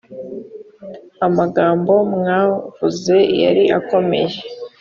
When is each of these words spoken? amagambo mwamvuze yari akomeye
amagambo 1.27 1.93
mwamvuze 2.13 3.17
yari 3.43 3.63
akomeye 3.77 4.37